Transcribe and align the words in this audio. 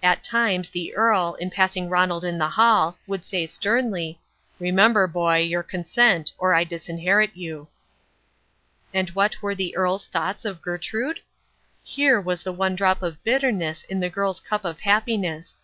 At 0.00 0.22
times 0.22 0.68
the 0.70 0.94
Earl, 0.94 1.34
in 1.40 1.50
passing 1.50 1.88
Ronald 1.88 2.24
in 2.24 2.38
the 2.38 2.50
hall, 2.50 2.96
would 3.08 3.24
say 3.24 3.48
sternly, 3.48 4.20
"Remember, 4.60 5.08
boy, 5.08 5.38
your 5.38 5.64
consent, 5.64 6.30
or 6.38 6.54
I 6.54 6.62
disinherit 6.62 7.32
you." 7.36 7.66
And 8.94 9.10
what 9.10 9.42
were 9.42 9.56
the 9.56 9.76
Earl's 9.76 10.06
thoughts 10.06 10.44
of 10.44 10.62
Gertrude? 10.62 11.18
Here 11.82 12.20
was 12.20 12.44
the 12.44 12.52
one 12.52 12.76
drop 12.76 13.02
of 13.02 13.24
bitterness 13.24 13.82
in 13.82 13.98
the 13.98 14.08
girl's 14.08 14.38
cup 14.40 14.64
of 14.64 14.78
happiness. 14.78 15.58